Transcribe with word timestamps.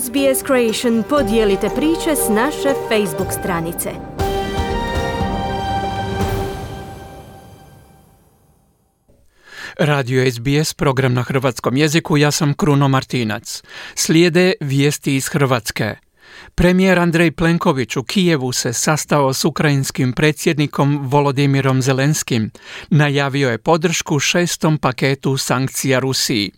SBS 0.00 0.46
Creation 0.46 1.02
podijelite 1.08 1.68
priče 1.76 2.16
s 2.16 2.28
naše 2.28 2.74
Facebook 2.88 3.32
stranice. 3.40 3.90
Radio 9.78 10.30
SBS, 10.30 10.74
program 10.74 11.14
na 11.14 11.22
hrvatskom 11.22 11.76
jeziku, 11.76 12.16
ja 12.16 12.30
sam 12.30 12.54
Kruno 12.54 12.88
Martinac. 12.88 13.62
Slijede 13.94 14.52
vijesti 14.60 15.16
iz 15.16 15.28
Hrvatske. 15.28 15.94
Premijer 16.54 16.98
Andrej 16.98 17.30
Plenković 17.30 17.96
u 17.96 18.02
Kijevu 18.02 18.52
se 18.52 18.72
sastao 18.72 19.32
s 19.32 19.44
ukrajinskim 19.44 20.12
predsjednikom 20.12 21.08
Volodimirom 21.08 21.82
Zelenskim. 21.82 22.50
Najavio 22.90 23.50
je 23.50 23.58
podršku 23.58 24.18
šestom 24.18 24.78
paketu 24.78 25.36
sankcija 25.36 25.98
Rusiji. 25.98 26.52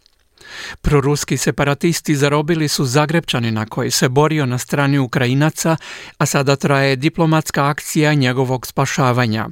Proruski 0.80 1.37
separatisti 1.37 2.16
zarobili 2.16 2.69
su 2.69 2.85
Zagrebčani 2.85 3.51
na 3.51 3.66
koji 3.66 3.91
se 3.91 4.09
borio 4.09 4.47
na 4.47 4.59
strani 4.59 4.98
Ukrajinaca, 4.98 5.77
a 6.19 6.27
sada 6.27 6.57
traje 6.57 6.97
diplomatska 6.97 7.69
akcija 7.69 8.15
njegovog 8.15 8.66
spašavanja. 8.66 9.49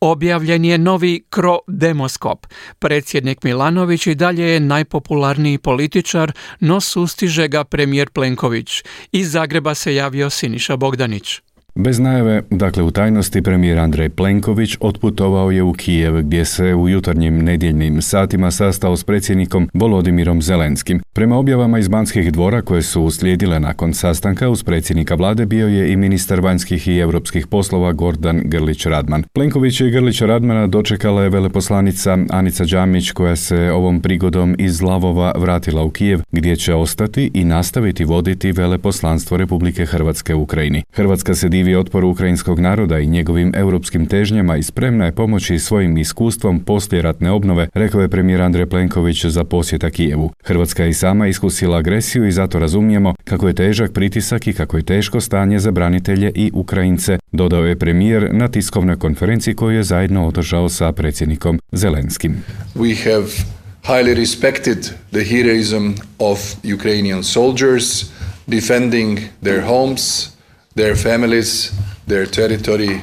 Objavljen 0.00 0.64
je 0.64 0.78
novi 0.78 1.24
Kro 1.30 1.58
Demoskop. 1.66 2.46
Predsjednik 2.78 3.42
Milanović 3.42 4.06
i 4.06 4.14
dalje 4.14 4.44
je 4.44 4.60
najpopularniji 4.60 5.58
političar, 5.58 6.32
no 6.60 6.80
sustiže 6.80 7.48
ga 7.48 7.64
premijer 7.64 8.10
Plenković. 8.10 8.82
Iz 9.12 9.32
Zagreba 9.32 9.74
se 9.74 9.94
javio 9.94 10.30
Siniša 10.30 10.76
Bogdanić. 10.76 11.40
Bez 11.74 11.98
najave, 11.98 12.42
dakle 12.50 12.82
u 12.82 12.90
tajnosti, 12.90 13.42
premijer 13.42 13.78
Andrej 13.78 14.08
Plenković 14.08 14.76
otputovao 14.80 15.50
je 15.50 15.62
u 15.62 15.72
Kijev 15.72 16.22
gdje 16.22 16.44
se 16.44 16.74
u 16.74 16.88
jutarnjim 16.88 17.44
nedjeljnim 17.44 18.02
satima 18.02 18.50
sastao 18.50 18.96
s 18.96 19.04
predsjednikom 19.04 19.68
Volodimirom 19.74 20.42
Zelenskim. 20.42 21.00
Prema 21.12 21.38
objavama 21.38 21.78
iz 21.78 21.88
Banskih 21.88 22.32
dvora 22.32 22.62
koje 22.62 22.82
su 22.82 23.02
uslijedile 23.02 23.60
nakon 23.60 23.94
sastanka 23.94 24.48
uz 24.48 24.62
predsjednika 24.62 25.14
vlade 25.14 25.46
bio 25.46 25.68
je 25.68 25.92
i 25.92 25.96
ministar 25.96 26.40
vanjskih 26.40 26.88
i 26.88 26.98
europskih 26.98 27.46
poslova 27.46 27.92
Gordan 27.92 28.40
Grlić 28.44 28.86
Radman. 28.86 29.24
Plenković 29.32 29.80
i 29.80 29.90
Grlić 29.90 30.20
Radmana 30.20 30.66
dočekala 30.66 31.22
je 31.22 31.28
veleposlanica 31.28 32.18
Anica 32.30 32.64
Đamić 32.64 33.10
koja 33.10 33.36
se 33.36 33.70
ovom 33.70 34.00
prigodom 34.00 34.56
iz 34.58 34.82
Lavova 34.82 35.32
vratila 35.36 35.82
u 35.82 35.90
Kijev 35.90 36.20
gdje 36.32 36.56
će 36.56 36.74
ostati 36.74 37.30
i 37.34 37.44
nastaviti 37.44 38.04
voditi 38.04 38.52
veleposlanstvo 38.52 39.36
Republike 39.36 39.86
Hrvatske 39.86 40.34
u 40.34 40.42
Ukrajini. 40.42 40.82
Hrvatska 40.92 41.34
se 41.34 41.48
divi 41.62 41.76
otporu 41.76 42.08
ukrajinskog 42.08 42.60
naroda 42.60 42.98
i 42.98 43.06
njegovim 43.06 43.52
europskim 43.54 44.06
težnjama 44.06 44.56
i 44.56 44.62
spremna 44.62 45.04
je 45.04 45.12
pomoći 45.12 45.58
svojim 45.58 45.96
iskustvom 45.96 46.60
poslije 46.60 47.02
ratne 47.02 47.30
obnove, 47.30 47.68
rekao 47.74 48.00
je 48.00 48.08
premijer 48.08 48.42
Andrej 48.42 48.66
Plenković 48.66 49.24
za 49.24 49.44
posjeta 49.44 49.90
Kijevu. 49.90 50.32
Hrvatska 50.44 50.84
je 50.84 50.90
i 50.90 50.94
sama 50.94 51.26
iskusila 51.26 51.78
agresiju 51.78 52.26
i 52.26 52.32
zato 52.32 52.58
razumijemo 52.58 53.14
kako 53.24 53.48
je 53.48 53.54
težak 53.54 53.92
pritisak 53.92 54.46
i 54.46 54.52
kako 54.52 54.76
je 54.76 54.82
teško 54.82 55.20
stanje 55.20 55.58
za 55.58 55.70
branitelje 55.70 56.32
i 56.34 56.50
Ukrajince, 56.54 57.18
dodao 57.32 57.64
je 57.64 57.78
premijer 57.78 58.28
na 58.32 58.48
tiskovnoj 58.48 58.96
konferenciji 58.96 59.54
koju 59.54 59.76
je 59.76 59.82
zajedno 59.82 60.26
održao 60.26 60.68
sa 60.68 60.92
predsjednikom 60.92 61.60
Zelenskim. 61.72 62.42
We 62.74 63.04
have 63.04 63.28
highly 63.86 64.14
respected 64.14 64.78
the 65.10 65.24
heroism 65.24 65.90
of 66.18 66.38
Ukrainian 66.74 67.24
soldiers 67.24 68.04
defending 68.46 69.18
their 69.42 69.62
homes, 69.62 70.31
their 70.74 70.96
families, 70.96 71.72
their 72.06 72.30
territory, 72.30 73.00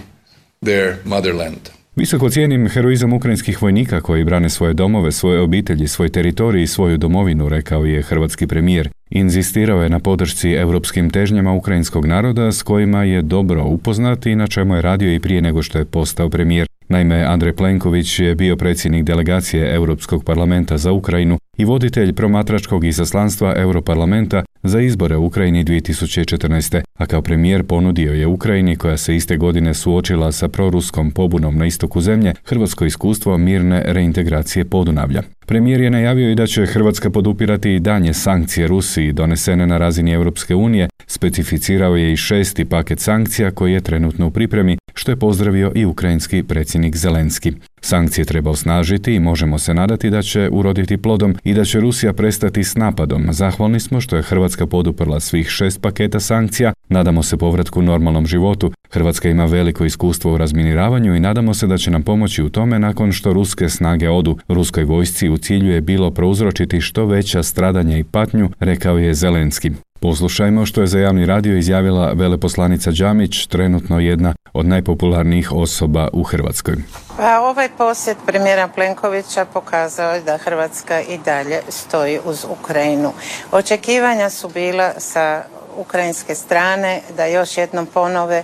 their 0.66 0.96
motherland. 1.06 1.70
Visoko 1.96 2.30
cijenim 2.30 2.70
heroizam 2.70 3.14
ukrajinskih 3.14 3.62
vojnika 3.62 4.02
koji 4.02 4.24
brane 4.24 4.50
svoje 4.50 4.74
domove, 4.74 5.12
svoje 5.12 5.42
obitelji, 5.42 5.88
svoj 5.88 6.10
teritorij 6.10 6.64
i 6.64 6.68
svoju 6.68 6.98
domovinu, 6.98 7.50
rekao 7.50 7.86
je 7.86 8.02
hrvatski 8.02 8.48
premijer. 8.48 8.90
Inzistirao 9.10 9.84
je 9.84 9.90
na 9.90 10.00
podršci 10.00 10.52
europskim 10.52 11.10
težnjama 11.10 11.54
ukrajinskog 11.54 12.06
naroda 12.06 12.52
s 12.52 12.64
kojima 12.64 13.04
je 13.04 13.22
dobro 13.22 13.64
upoznati 13.64 14.32
i 14.32 14.36
na 14.36 14.48
čemu 14.48 14.76
je 14.76 14.82
radio 14.82 15.14
i 15.14 15.20
prije 15.20 15.42
nego 15.42 15.64
što 15.64 15.78
je 15.78 15.86
postao 15.86 16.30
premijer. 16.30 16.69
Naime, 16.90 17.24
Andrej 17.24 17.54
Plenković 17.54 18.20
je 18.20 18.36
bio 18.36 18.56
predsjednik 18.56 19.04
delegacije 19.04 19.76
Europskog 19.76 20.24
parlamenta 20.24 20.78
za 20.78 20.92
Ukrajinu 20.92 21.38
i 21.58 21.66
voditelj 21.66 22.14
promatračkog 22.14 22.86
izaslanstva 22.86 23.54
Europarlamenta 23.58 24.44
za 24.64 24.82
izbore 24.82 25.18
u 25.18 25.26
Ukrajini 25.26 25.66
2014. 25.66 26.82
A 26.98 27.06
kao 27.06 27.22
premijer 27.22 27.64
ponudio 27.64 28.14
je 28.14 28.28
Ukrajini, 28.28 28.76
koja 28.76 28.98
se 28.98 29.16
iste 29.16 29.38
godine 29.38 29.74
suočila 29.74 30.32
sa 30.32 30.48
proruskom 30.48 31.12
pobunom 31.12 31.58
na 31.58 31.66
istoku 31.66 32.02
zemlje, 32.02 32.34
hrvatsko 32.46 32.86
iskustvo 32.86 33.38
mirne 33.38 33.84
reintegracije 33.86 34.66
Podunavlja. 34.66 35.22
Premijer 35.46 35.82
je 35.82 35.90
najavio 35.90 36.32
i 36.32 36.36
da 36.36 36.48
će 36.48 36.66
Hrvatska 36.66 37.10
podupirati 37.10 37.74
i 37.74 37.80
danje 37.80 38.14
sankcije 38.14 38.68
Rusiji 38.68 39.14
donesene 39.14 39.68
na 39.68 39.78
razini 39.78 40.12
Europske 40.12 40.56
unije, 40.56 40.88
specificirao 41.08 41.96
je 41.96 42.14
i 42.14 42.18
šesti 42.18 42.66
paket 42.66 43.00
sankcija 43.00 43.52
koji 43.52 43.74
je 43.74 43.82
trenutno 43.82 44.28
u 44.28 44.32
pripremi, 44.32 44.78
što 45.00 45.12
je 45.12 45.16
pozdravio 45.16 45.72
i 45.76 45.86
ukrajinski 45.86 46.44
predsjednik 46.44 46.96
Zelenski. 46.96 47.54
Sankcije 47.82 48.26
treba 48.26 48.52
osnažiti 48.52 49.14
i 49.14 49.20
možemo 49.20 49.60
se 49.60 49.74
nadati 49.74 50.10
da 50.10 50.22
će 50.22 50.50
uroditi 50.52 50.98
plodom 50.98 51.36
i 51.44 51.54
da 51.54 51.66
će 51.66 51.80
Rusija 51.80 52.14
prestati 52.14 52.64
s 52.64 52.76
napadom. 52.76 53.28
Zahvalni 53.32 53.80
smo 53.80 54.02
što 54.02 54.16
je 54.16 54.22
Hrvatska 54.22 54.66
poduprla 54.68 55.20
svih 55.20 55.48
šest 55.50 55.82
paketa 55.82 56.20
sankcija, 56.20 56.74
nadamo 56.90 57.24
se 57.24 57.38
povratku 57.38 57.82
normalnom 57.82 58.26
životu. 58.26 58.72
Hrvatska 58.92 59.30
ima 59.30 59.46
veliko 59.46 59.86
iskustvo 59.86 60.34
u 60.34 60.38
razminiravanju 60.38 61.16
i 61.16 61.20
nadamo 61.20 61.54
se 61.54 61.68
da 61.68 61.78
će 61.78 61.92
nam 61.92 62.04
pomoći 62.04 62.44
u 62.44 62.50
tome 62.50 62.80
nakon 62.80 63.12
što 63.12 63.34
ruske 63.34 63.70
snage 63.70 64.10
odu. 64.10 64.38
Ruskoj 64.48 64.84
vojsci 64.84 65.30
u 65.30 65.38
cilju 65.38 65.72
je 65.72 65.82
bilo 65.82 66.12
prouzročiti 66.12 66.82
što 66.82 67.06
veća 67.06 67.44
stradanja 67.44 67.98
i 67.98 68.04
patnju, 68.04 68.50
rekao 68.60 68.98
je 68.98 69.14
Zelenski. 69.14 69.72
Poslušajmo 70.00 70.66
što 70.66 70.82
je 70.82 70.88
za 70.88 71.00
javni 71.00 71.26
radio 71.26 71.58
izjavila 71.58 72.14
veleposlanica 72.14 72.92
Đamić, 72.92 73.48
trenutno 73.48 74.00
jedna 74.00 74.34
od 74.54 74.66
najpopularnijih 74.66 75.52
osoba 75.52 76.10
u 76.14 76.24
Hrvatskoj. 76.24 76.76
Pa 77.18 77.40
ovaj 77.40 77.70
posjet 77.78 78.18
premijera 78.26 78.68
Plenkovića 78.68 79.46
pokazao 79.46 80.12
je 80.12 80.22
da 80.22 80.38
Hrvatska 80.38 81.02
i 81.02 81.18
dalje 81.18 81.62
stoji 81.70 82.20
uz 82.26 82.46
Ukrajinu. 82.60 83.14
Očekivanja 83.52 84.30
su 84.30 84.50
bila 84.50 84.92
sa 84.98 85.44
ukrajinske 85.78 86.36
strane 86.36 87.02
da 87.18 87.26
još 87.26 87.58
jednom 87.58 87.86
ponove 87.86 88.44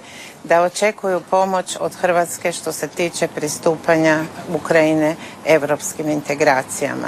da 0.49 0.61
očekuju 0.61 1.21
pomoć 1.29 1.77
od 1.79 1.95
Hrvatske 1.95 2.51
što 2.51 2.71
se 2.71 2.87
tiče 2.87 3.27
pristupanja 3.27 4.19
Ukrajine 4.55 5.15
europskim 5.45 6.09
integracijama. 6.09 7.07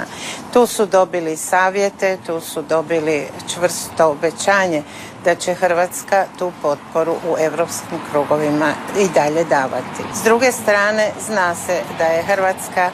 Tu 0.52 0.66
su 0.66 0.86
dobili 0.86 1.36
savjete, 1.36 2.18
tu 2.26 2.40
su 2.40 2.62
dobili 2.62 3.28
čvrsto 3.54 4.10
obećanje 4.10 4.82
da 5.24 5.34
će 5.34 5.54
Hrvatska 5.54 6.24
tu 6.38 6.52
potporu 6.62 7.12
u 7.12 7.36
europskim 7.38 7.98
krugovima 8.10 8.72
i 8.98 9.08
dalje 9.14 9.44
davati. 9.44 10.02
S 10.14 10.22
druge 10.22 10.52
strane 10.52 11.10
zna 11.26 11.54
se 11.54 11.80
da 11.98 12.04
je 12.04 12.22
Hrvatska 12.22 12.90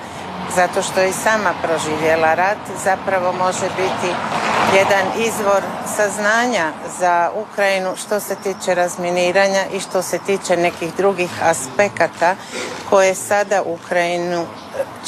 zato 0.54 0.82
što 0.82 1.00
je 1.00 1.08
i 1.08 1.12
sama 1.12 1.52
proživjela 1.62 2.34
rat 2.34 2.58
zapravo 2.84 3.32
može 3.32 3.68
biti 3.76 4.14
jedan 4.74 5.26
izvor 5.26 5.62
saznanja 5.96 6.72
za 7.00 7.30
Ukrajinu 7.36 7.96
što 7.96 8.20
se 8.20 8.34
tiče 8.42 8.74
razminiranja 8.74 9.64
i 9.76 9.80
što 9.80 10.02
se 10.02 10.18
tiče 10.18 10.56
nekih 10.56 10.96
drugih 10.96 11.30
aspekata 11.42 12.36
koje 12.90 13.14
sada 13.14 13.62
Ukrajinu 13.62 14.44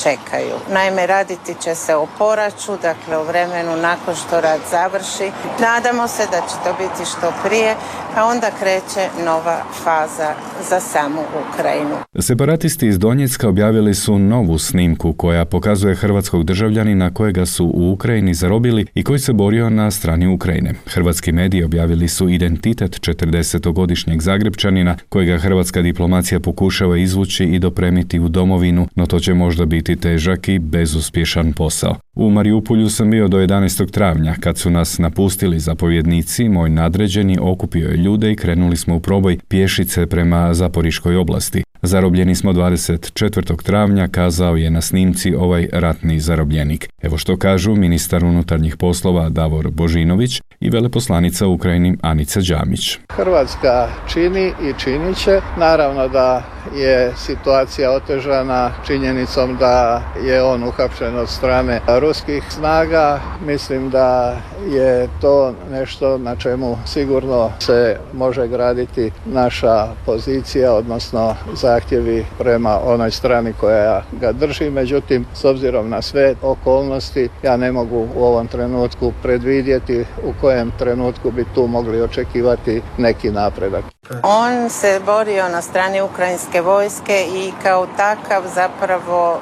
čekaju. 0.03 0.57
Naime, 0.73 1.07
raditi 1.07 1.55
će 1.63 1.75
se 1.75 1.95
o 1.95 2.07
poraču, 2.19 2.73
dakle 2.83 3.17
o 3.17 3.25
vremenu 3.25 3.77
nakon 3.77 4.15
što 4.15 4.41
rad 4.41 4.61
završi. 4.71 5.31
Nadamo 5.61 6.09
se 6.09 6.23
da 6.31 6.41
će 6.41 6.55
to 6.65 6.73
biti 6.79 7.11
što 7.11 7.33
prije, 7.45 7.75
a 8.17 8.25
onda 8.25 8.51
kreće 8.61 9.09
nova 9.25 9.59
faza 9.85 10.35
za 10.71 10.81
samu 10.81 11.23
Ukrajinu. 11.49 11.97
Separatisti 12.21 12.87
iz 12.87 12.99
Donjecka 12.99 13.49
objavili 13.49 13.95
su 13.95 14.19
novu 14.19 14.59
snimku 14.59 15.13
koja 15.13 15.45
pokazuje 15.45 15.95
hrvatskog 15.95 16.45
državljanina 16.45 17.15
kojega 17.15 17.47
su 17.47 17.71
u 17.75 17.93
Ukrajini 17.93 18.35
zarobili 18.35 18.87
i 18.95 19.05
koji 19.05 19.19
se 19.19 19.33
borio 19.33 19.71
na 19.71 19.91
strani 19.91 20.27
Ukrajine. 20.27 20.66
Hrvatski 20.87 21.33
mediji 21.33 21.65
objavili 21.65 22.09
su 22.09 22.29
identitet 22.29 23.01
40-godišnjeg 23.01 24.21
Zagrebčanina 24.21 24.97
kojega 25.09 25.39
hrvatska 25.39 25.83
diplomacija 25.83 26.41
pokušava 26.41 26.99
izvući 26.99 27.45
i 27.45 27.59
dopremiti 27.59 28.19
u 28.19 28.29
domovinu, 28.29 28.89
no 28.95 29.07
to 29.07 29.21
će 29.21 29.35
možda 29.35 29.65
biti 29.65 29.97
težak 29.97 30.49
i 30.49 30.59
bezuspješan 30.59 31.53
posao. 31.53 31.97
U 32.15 32.31
Mariupolju 32.31 32.89
sam 32.89 33.11
bio 33.11 33.29
do 33.29 33.39
11. 33.39 33.91
travnja. 33.91 34.35
Kad 34.41 34.59
su 34.59 34.71
nas 34.71 34.99
napustili 34.99 35.59
zapovjednici, 35.61 36.49
moj 36.49 36.71
nadređeni 36.71 37.39
okupio 37.41 37.89
je 37.89 37.97
ljude 37.97 38.33
i 38.33 38.37
krenuli 38.37 38.77
smo 38.77 38.97
u 38.97 39.01
proboj 39.01 39.39
pješice 39.49 40.07
prema 40.07 40.55
Zaporiškoj 40.55 41.17
oblasti. 41.17 41.63
Zarobljeni 41.83 42.35
smo 42.35 42.53
24. 42.53 43.63
travnja, 43.63 44.09
kazao 44.09 44.57
je 44.57 44.71
na 44.71 44.81
snimci 44.81 45.35
ovaj 45.35 45.69
ratni 45.73 46.21
zarobljenik. 46.21 46.89
Evo 47.03 47.19
što 47.19 47.37
kažu 47.37 47.77
ministar 47.77 48.25
unutarnjih 48.25 48.77
poslova 48.77 49.29
Davor 49.29 49.71
Božinović 49.71 50.41
i 50.67 50.71
veleposlanica 50.71 51.47
u 51.47 51.53
Ukrajini 51.53 51.97
Anica 52.03 52.41
Đamić. 52.41 52.99
Hrvatska 53.13 53.89
čini 54.13 54.53
i 54.63 54.73
činit 54.79 55.17
će. 55.17 55.41
Naravno 55.59 56.09
da 56.09 56.43
je 56.77 57.13
situacija 57.17 57.91
otežana 57.91 58.71
činjenicom 58.87 59.57
da 59.57 60.03
je 60.25 60.43
on 60.43 60.65
uhapšen 60.65 61.19
od 61.19 61.29
strane 61.29 61.81
ruskih 62.01 62.43
snaga. 62.51 63.21
Mislim 63.47 63.91
da 63.91 64.37
je 64.71 65.09
to 65.21 65.55
nešto 65.71 66.19
na 66.19 66.37
čemu 66.37 66.77
sigurno 66.87 67.51
se 67.61 67.97
može 68.13 68.49
graditi 68.49 69.11
naša 69.27 69.87
pozicija, 70.07 70.73
odnosno 70.73 71.35
zahtjevi 71.55 72.25
prema 72.39 72.79
onoj 72.85 73.11
strani 73.11 73.53
koja 73.53 74.03
ga 74.21 74.33
drži. 74.33 74.71
Međutim, 74.71 75.27
s 75.35 75.45
obzirom 75.45 75.89
na 75.89 76.03
sve 76.03 76.35
okolnosti, 76.43 77.29
ja 77.43 77.57
ne 77.57 77.73
mogu 77.73 78.09
u 78.17 78.25
ovom 78.25 78.47
trenutku 78.47 79.13
predvidjeti 79.23 80.01
u 80.01 80.33
kojem 80.41 80.56
trenutku 80.79 81.31
bi 81.31 81.45
tu 81.55 81.67
mogli 81.67 82.03
očekivati 82.03 82.83
neki 82.99 83.31
napredak. 83.31 83.85
On 84.23 84.71
se 84.71 85.01
borio 85.07 85.49
na 85.49 85.63
strani 85.63 86.03
ukrajinske 86.03 86.61
vojske 86.61 87.27
i 87.35 87.53
kao 87.63 87.87
takav 87.97 88.43
zapravo 88.55 89.41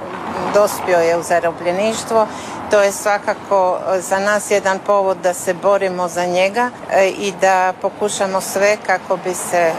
dospio 0.54 0.98
je 0.98 1.18
u 1.18 1.22
zarobljeništvo. 1.22 2.26
To 2.70 2.82
je 2.82 2.92
svakako 2.92 3.78
za 3.98 4.18
nas 4.18 4.50
jedan 4.50 4.78
povod 4.86 5.16
da 5.22 5.34
se 5.34 5.54
borimo 5.54 6.08
za 6.08 6.26
njega 6.26 6.70
e, 6.92 7.08
i 7.08 7.32
da 7.40 7.72
pokušamo 7.82 8.40
sve 8.40 8.76
kako 8.86 9.16
bi 9.16 9.34
se 9.34 9.56
e, 9.56 9.72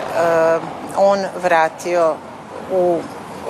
on 0.98 1.20
vratio 1.44 2.14
u 2.72 3.00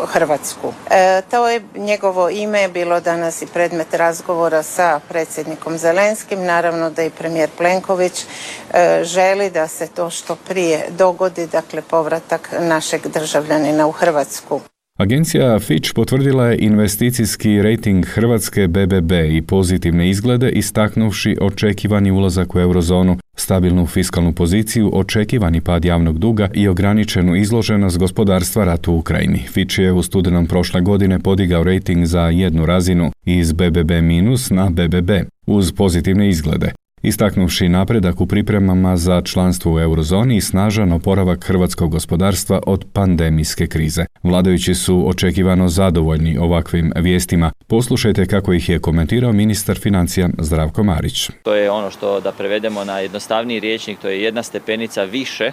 Hrvatsku. 0.05 0.73
E, 0.89 1.21
to 1.31 1.47
je 1.47 1.61
njegovo 1.75 2.29
ime 2.29 2.67
bilo 2.67 2.99
danas 2.99 3.41
i 3.41 3.47
predmet 3.47 3.93
razgovora 3.93 4.63
sa 4.63 4.99
predsjednikom 5.09 5.77
Zelenskim. 5.77 6.45
Naravno 6.45 6.89
da 6.89 7.03
i 7.03 7.09
premijer 7.09 7.49
Plenković 7.57 8.25
e, 8.73 9.03
želi 9.03 9.49
da 9.49 9.67
se 9.67 9.87
to 9.87 10.09
što 10.09 10.35
prije 10.35 10.85
dogodi, 10.89 11.47
dakle 11.47 11.81
povratak 11.81 12.49
našeg 12.59 13.07
državljanina 13.07 13.87
u 13.87 13.91
Hrvatsku. 13.91 14.61
Agencija 14.99 15.59
Fitch 15.59 15.93
potvrdila 15.93 16.45
je 16.45 16.57
investicijski 16.57 17.61
rating 17.61 18.05
Hrvatske 18.05 18.67
BBB 18.67 19.11
i 19.11 19.41
pozitivne 19.41 20.09
izglede 20.09 20.49
istaknuvši 20.49 21.37
očekivani 21.41 22.11
ulazak 22.11 22.55
u 22.55 22.59
eurozonu, 22.59 23.17
stabilnu 23.35 23.85
fiskalnu 23.85 24.33
poziciju, 24.33 24.91
očekivani 24.93 25.61
pad 25.61 25.85
javnog 25.85 26.19
duga 26.19 26.49
i 26.53 26.67
ograničenu 26.67 27.35
izloženost 27.35 27.97
gospodarstva 27.97 28.65
ratu 28.65 28.93
u 28.93 28.97
Ukrajini. 28.97 29.39
Fitch 29.39 29.79
je 29.79 29.91
u 29.91 30.03
studenom 30.03 30.47
prošle 30.47 30.81
godine 30.81 31.19
podigao 31.19 31.63
rating 31.63 32.05
za 32.05 32.21
jednu 32.21 32.65
razinu 32.65 33.11
iz 33.25 33.53
BBB- 33.53 34.51
na 34.51 34.69
BBB 34.69 35.11
uz 35.47 35.71
pozitivne 35.71 36.29
izglede 36.29 36.84
istaknuvši 37.07 37.69
napredak 37.69 38.21
u 38.21 38.25
pripremama 38.25 38.97
za 38.97 39.21
članstvo 39.21 39.73
u 39.73 39.79
eurozoni 39.79 40.37
i 40.37 40.41
snažan 40.41 40.91
oporavak 40.91 41.45
hrvatskog 41.45 41.91
gospodarstva 41.91 42.59
od 42.65 42.85
pandemijske 42.93 43.67
krize. 43.67 44.05
Vladajući 44.23 44.75
su 44.75 45.09
očekivano 45.09 45.67
zadovoljni 45.67 46.37
ovakvim 46.37 46.91
vijestima. 46.95 47.51
Poslušajte 47.67 48.25
kako 48.25 48.53
ih 48.53 48.69
je 48.69 48.79
komentirao 48.79 49.33
ministar 49.33 49.79
financija 49.79 50.29
Zdravko 50.37 50.83
Marić. 50.83 51.29
To 51.43 51.55
je 51.55 51.71
ono 51.71 51.91
što 51.91 52.19
da 52.19 52.31
prevedemo 52.31 52.83
na 52.83 52.99
jednostavniji 52.99 53.59
riječnik, 53.59 53.99
to 53.99 54.09
je 54.09 54.21
jedna 54.21 54.43
stepenica 54.43 55.03
više 55.03 55.51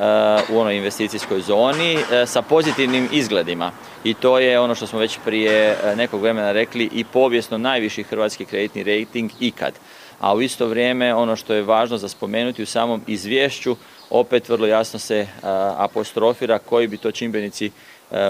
uh, 0.00 0.56
u 0.56 0.60
onoj 0.60 0.76
investicijskoj 0.76 1.40
zoni 1.40 1.94
uh, 1.94 2.02
sa 2.26 2.42
pozitivnim 2.42 3.08
izgledima. 3.12 3.70
I 4.04 4.14
to 4.14 4.38
je 4.38 4.60
ono 4.60 4.74
što 4.74 4.86
smo 4.86 4.98
već 4.98 5.18
prije 5.24 5.70
uh, 5.72 5.96
nekog 5.96 6.20
vremena 6.20 6.52
rekli 6.52 6.88
i 6.92 7.04
povijesno 7.04 7.58
najviši 7.58 8.02
hrvatski 8.02 8.44
kreditni 8.44 8.82
rating 8.82 9.30
ikad 9.40 9.72
a 10.20 10.34
u 10.34 10.42
isto 10.42 10.66
vrijeme 10.66 11.14
ono 11.14 11.36
što 11.36 11.54
je 11.54 11.62
važno 11.62 11.98
za 11.98 12.08
spomenuti 12.08 12.62
u 12.62 12.66
samom 12.66 13.02
izvješću 13.06 13.76
opet 14.10 14.48
vrlo 14.48 14.66
jasno 14.66 14.98
se 14.98 15.26
apostrofira 15.76 16.58
koji 16.58 16.86
bi 16.86 16.96
to 16.96 17.10
čimbenici 17.10 17.70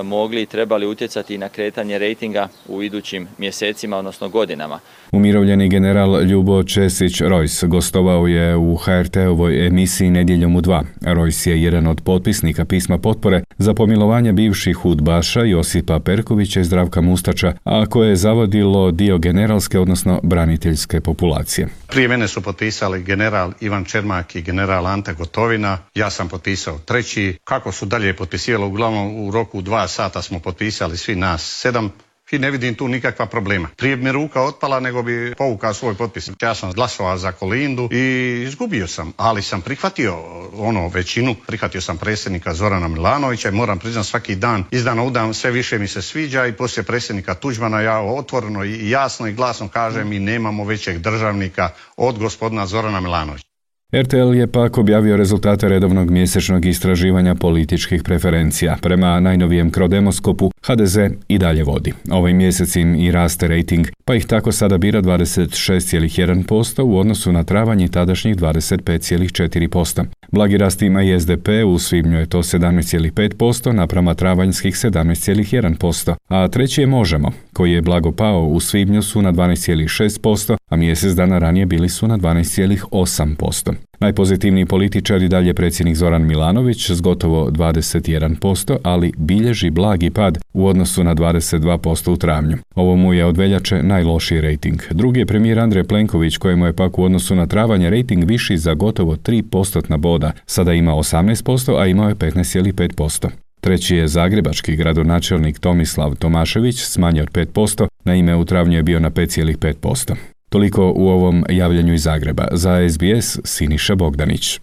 mogli 0.05 0.43
i 0.43 0.47
trebali 0.47 0.87
utjecati 0.87 1.39
na 1.39 1.49
kretanje 1.49 1.99
rejtinga 1.99 2.49
u 2.69 2.83
idućim 2.83 3.29
mjesecima, 3.39 3.97
odnosno 3.97 4.29
godinama. 4.29 4.79
Umirovljeni 5.13 5.69
general 5.69 6.23
Ljubo 6.23 6.63
Česić 6.63 7.21
Rojs 7.21 7.65
gostovao 7.65 8.27
je 8.27 8.57
u 8.57 8.77
HRT-ovoj 8.77 9.67
emisiji 9.67 10.11
Nedjeljom 10.11 10.57
u 10.57 10.61
dva. 10.61 10.85
Rojs 11.01 11.47
je 11.47 11.63
jedan 11.63 11.87
od 11.87 12.01
potpisnika 12.05 12.65
pisma 12.65 12.99
potpore 12.99 13.43
za 13.59 13.75
pomilovanje 13.75 14.33
bivših 14.33 14.85
udbaša 14.85 15.41
Josipa 15.41 16.01
Perkovića 16.01 16.61
i 16.61 16.65
Zdravka 16.65 17.01
Mustača, 17.01 17.53
a 17.65 17.87
koje 17.87 18.09
je 18.09 18.17
zavodilo 18.17 18.91
dio 18.91 19.19
generalske, 19.19 19.79
odnosno 19.79 20.21
braniteljske 20.23 21.01
populacije. 21.01 21.69
Prije 21.89 22.09
mene 22.09 22.29
su 22.29 22.43
potpisali 22.43 23.03
general 23.03 23.53
Ivan 23.61 23.85
Čermak 23.85 24.37
i 24.37 24.43
general 24.43 24.87
Ante 24.87 25.13
Gotovina. 25.13 25.79
Ja 25.95 26.11
sam 26.11 26.29
potpisao 26.29 26.79
treći. 26.79 27.39
Kako 27.45 27.73
su 27.73 27.87
dalje 27.87 28.17
potpisivali? 28.17 28.67
Uglavnom 28.67 29.29
u 29.29 29.31
roku 29.31 29.63
dva 29.71 29.89
sata 29.89 30.23
smo 30.23 30.39
potpisali 30.41 30.97
svi 30.97 31.15
nas 31.15 31.43
sedam 31.61 31.93
i 32.31 32.39
ne 32.39 32.51
vidim 32.51 32.75
tu 32.75 32.89
nikakva 32.89 33.27
problema. 33.27 33.69
Prije 33.77 33.97
mi 33.97 34.13
ruka 34.13 34.43
otpala 34.43 34.81
nego 34.81 35.03
bi 35.03 35.35
povukao 35.39 35.75
svoj 35.75 35.95
potpis. 35.95 36.31
Ja 36.43 36.55
sam 36.55 36.73
glasovao 36.73 37.19
za 37.19 37.33
Kolindu 37.33 37.89
i 37.93 38.43
izgubio 38.47 38.87
sam, 38.87 39.13
ali 39.17 39.43
sam 39.43 39.61
prihvatio 39.61 40.15
ono 40.55 40.89
većinu, 40.89 41.35
prihvatio 41.47 41.81
sam 41.81 41.99
predsjednika 41.99 42.55
Zorana 42.55 42.89
Milanovića 42.89 43.49
i 43.49 43.53
moram 43.53 43.79
priznati 43.79 44.09
svaki 44.09 44.35
dan, 44.35 44.65
iz 44.71 44.85
dana 44.85 45.03
u 45.03 45.11
dan 45.11 45.35
sve 45.35 45.51
više 45.51 45.79
mi 45.79 45.89
se 45.89 46.03
sviđa 46.03 46.47
i 46.47 46.53
poslije 46.53 46.85
predsjednika 46.85 47.35
Tuđmana 47.35 47.81
ja 47.81 47.99
otvoreno 47.99 48.65
i 48.65 48.91
jasno 48.91 49.27
i 49.27 49.33
glasno 49.33 49.69
kažem 49.69 50.09
mi 50.09 50.19
nemamo 50.19 50.65
većeg 50.65 50.99
državnika 50.99 51.71
od 51.97 52.19
gospodina 52.19 52.67
Zorana 52.67 53.01
Milanovića. 53.01 53.50
RTL 53.93 54.35
je 54.35 54.47
pak 54.47 54.79
objavio 54.79 55.17
rezultate 55.17 55.69
redovnog 55.69 56.11
mjesečnog 56.11 56.67
istraživanja 56.67 57.35
političkih 57.35 58.03
preferencija. 58.03 58.77
Prema 58.83 59.21
najnovijem 59.21 59.71
krodemoskopu 59.71 60.51
HDZ 60.67 60.97
i 61.29 61.39
dalje 61.39 61.65
vodi. 61.65 61.93
Ovaj 62.11 62.33
mjesec 62.33 62.77
im 62.77 62.95
i 62.95 63.11
raste 63.11 63.49
rating, 63.49 63.87
pa 64.05 64.15
ih 64.15 64.27
tako 64.27 64.53
sada 64.53 64.79
bira 64.79 65.03
26,1% 65.03 66.83
u 66.83 66.99
odnosu 66.99 67.33
na 67.33 67.45
travanj 67.45 67.89
tadašnjih 67.89 68.37
25,4%. 68.37 70.05
Blagi 70.33 70.57
rast 70.57 70.83
ima 70.83 71.03
i 71.03 71.21
SDP, 71.21 71.49
u 71.67 71.79
svibnju 71.79 72.19
je 72.19 72.27
to 72.27 72.39
17,5% 72.39 73.73
naprama 73.73 74.15
travanjskih 74.15 74.75
17,1%, 74.75 76.15
a 76.29 76.49
treći 76.49 76.81
je 76.81 76.87
Možemo, 76.87 77.33
koji 77.53 77.73
je 77.73 77.83
blago 77.83 78.13
pao 78.13 78.45
u 78.45 78.61
svibnju 78.61 79.03
su 79.03 79.23
na 79.23 79.33
12,6%, 79.33 80.57
a 80.69 80.77
mjesec 80.77 81.13
dana 81.13 81.39
ranije 81.39 81.67
bili 81.67 81.89
su 81.89 82.09
na 82.09 82.19
12,8%. 82.19 83.90
Najpozitivniji 84.01 84.67
političar 84.67 85.23
i 85.23 85.29
dalje 85.29 85.55
predsjednik 85.55 85.97
Zoran 85.97 86.27
Milanović 86.27 86.91
s 86.91 87.01
gotovo 87.01 87.51
21%, 87.51 88.77
ali 88.83 89.13
bilježi 89.17 89.71
blagi 89.71 90.11
pad 90.11 90.39
u 90.53 90.67
odnosu 90.67 91.05
na 91.05 91.15
22% 91.15 92.11
u 92.11 92.17
travnju. 92.17 92.57
Ovo 92.75 92.97
mu 92.97 93.15
je 93.15 93.25
od 93.25 93.37
veljače 93.37 93.83
najlošiji 93.83 94.41
rejting. 94.41 94.83
Drugi 94.91 95.21
je 95.21 95.27
premijer 95.27 95.59
Andrej 95.59 95.85
Plenković 95.85 96.37
kojemu 96.37 96.67
je 96.67 96.73
pak 96.73 96.99
u 96.99 97.05
odnosu 97.05 97.35
na 97.35 97.47
travanje 97.47 97.91
rejting 97.91 98.25
viši 98.25 98.59
za 98.59 98.75
gotovo 98.75 99.17
3% 99.17 99.97
boda. 99.97 100.33
Sada 100.47 100.73
ima 100.73 100.93
18%, 100.93 101.81
a 101.81 101.87
imao 101.87 102.09
je 102.09 102.15
15,5%. 102.15 103.29
Treći 103.61 103.97
je 103.97 104.09
zagrebački 104.09 104.77
gradonačelnik 104.77 105.59
Tomislav 105.59 106.15
Tomašević 106.15 106.77
s 106.77 106.99
manje 106.99 107.23
od 107.23 107.31
5%, 107.31 107.87
na 108.05 108.15
ime 108.15 108.37
u 108.37 108.45
travnju 108.45 108.77
je 108.77 108.83
bio 108.83 109.01
na 109.01 109.11
5,5%. 109.11 110.15
Toliko 110.51 110.93
u 110.97 111.09
ovom 111.09 111.45
javljanju 111.49 111.95
iz 111.95 112.03
Zagreba. 112.03 112.49
Za 112.53 112.89
SBS 112.89 113.39
Siniša 113.45 113.95
Bogdanić. 113.95 114.61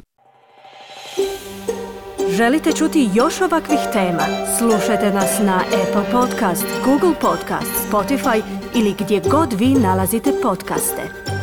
Želite 2.37 2.71
čuti 2.71 3.09
još 3.13 3.41
ovakvih 3.41 3.79
tema? 3.93 4.23
Slušajte 4.57 5.13
nas 5.13 5.39
na 5.39 5.55
Apple 5.57 6.11
Podcast, 6.11 6.65
Google 6.85 7.13
Podcast, 7.21 7.91
Spotify 7.91 8.41
ili 8.75 8.93
gdje 8.99 9.21
god 9.31 9.53
vi 9.59 9.67
nalazite 9.67 10.31
podcaste. 10.43 11.36